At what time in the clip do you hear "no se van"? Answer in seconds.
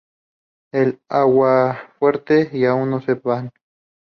2.89-3.51